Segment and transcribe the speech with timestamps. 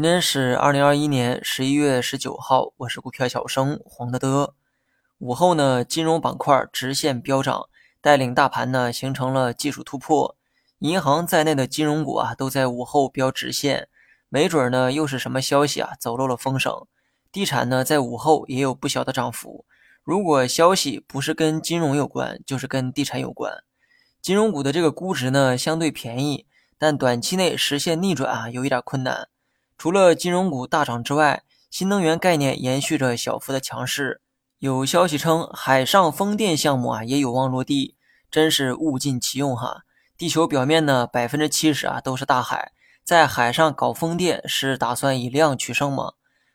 [0.00, 4.54] 今天是二零二一年十一月十九号，我是股票小生黄德德。
[5.18, 7.68] 午后呢，金融板块直线飙涨，
[8.00, 10.38] 带领大盘呢形成了技术突破。
[10.78, 13.88] 银行在内的金融股啊都在午后飙直线，
[14.30, 16.86] 没准呢又是什么消息啊走漏了风声。
[17.30, 19.66] 地产呢在午后也有不小的涨幅。
[20.02, 23.52] 如果消息不是跟金融有关，就是跟地产有关。
[24.22, 26.46] 金融股的这个估值呢相对便宜，
[26.78, 29.28] 但短期内实现逆转啊有一点困难。
[29.80, 34.20] 除了金融股大涨之外，新能源概念延续着小幅的强势。
[34.58, 37.96] 有消息称，海上风电项目啊也有望落地，
[38.30, 39.84] 真是物尽其用哈！
[40.18, 46.12] 地球表面呢，百分之七十啊都是大海，在海上搞风电是打算以量取胜吗？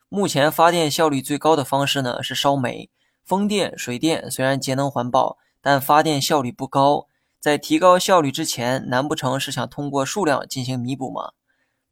[0.08, 2.92] 目前发电效率最高的方式呢是烧煤、
[3.26, 7.08] 风电、水电，虽然节能环保，但发电效率不高。
[7.40, 11.32] 在提高效率之前，难不成是想通过数量进行弥补吗？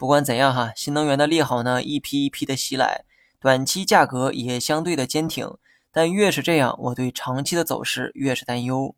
[0.03, 3.05] 不管怎样哈，新能源的利好呢一批一批的袭来，
[3.39, 5.49] 短期价格也相对的坚挺，
[5.93, 8.93] 但越是这样，我对长期的走势越是担忧。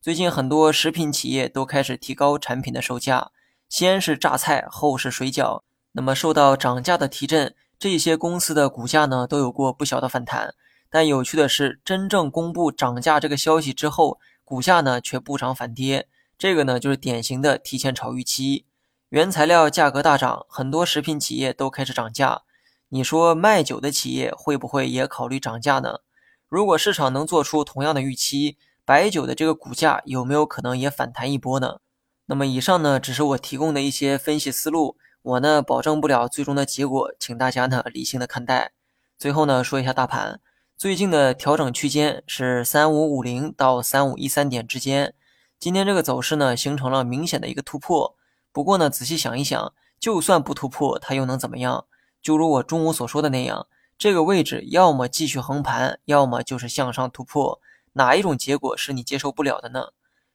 [0.00, 3.32] 最近很多食品企业都开始提高产品的售价，
[3.68, 5.62] 先是榨菜，后是水饺。
[5.90, 10.54] 那么受到涨价的提振，这些公司的股价呢都有过不小的反弹。
[10.88, 16.06] 但有趣的是，真正公布涨价这个消息之后，股价呢却不涨反跌，
[16.38, 18.66] 这个呢就是典型的提前炒预期。
[19.14, 22.42] 原材料价格大涨，很多食品企业都开始涨价。
[22.88, 26.00] 你说卖酒的企业会不会也考虑涨价呢？
[26.48, 31.76] 如果市场能做出同样的预期，白酒的这个股价有没有可能也反弹一波呢？
[32.26, 38.72] 那么以上呢只是我提供的一些分析思路，我呢保证不了最终的结果，请大家呢理性的看待。
[39.16, 40.40] 最后呢说一下大盘，
[40.76, 45.14] 最近的调整区间是三五五零到三五一三点之间，
[45.60, 48.16] 今天这个走势呢形成了明显的一个突破。
[48.54, 51.86] 不过呢，仔细想一想，就算不突破，它又能怎么样？
[52.22, 53.66] 就如我中午所说的那样，
[53.98, 57.60] 这个位置要么继续横盘，要么就是向上突破。
[57.94, 59.88] 哪一种结果是你接受不了的呢？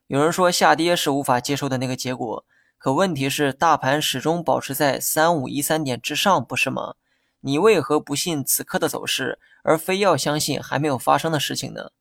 [0.07, 2.43] 有人说下跌是无法接受的那个结果，
[2.77, 6.95] 可问题是大盘始终保持在三五一三点之上，不是吗？
[7.39, 11.91] 你为何不信此刻的走势，而非要相信还没有发生的事情呢？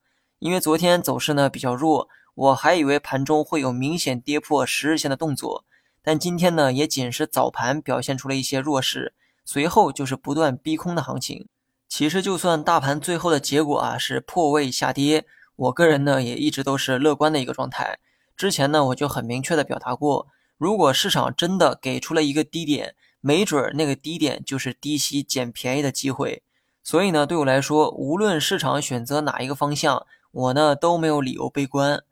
[0.40, 5.64] 因为昨天走势呢比较弱，我还以为盘中会有明显跌破十日线的动作。
[6.08, 9.12] 但今天呢，也仅是早盘表现出了一些弱势，
[9.44, 11.46] 随后就是不断逼空的行情。
[11.86, 15.26] 其实，就算大盘最后的结果啊是破位下跌，
[15.56, 17.98] 我个人呢也一直都是乐观的一个状态。
[18.38, 26.42] 之前呢，我就很明确的表达过，如果市场真的给出了一个低点，没准儿那个低点就是低吸捡便宜的机会。
[26.82, 32.02] 所以呢，对我来说，无论市场选择哪一个方向，我呢都没有理由悲观。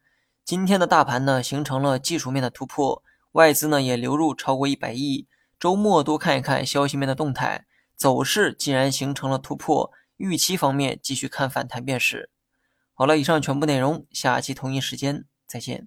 [0.45, 3.03] 今天的大盘呢，形成了技术面的突破。
[3.37, 5.29] 外资呢也流入超过一百亿，
[5.61, 12.31] 周末多看一看消息面的动态，走势既然形成了突破，预期方面继续看反弹便是。
[12.95, 15.87] 好了，以上全部内容，下期同一时间再见。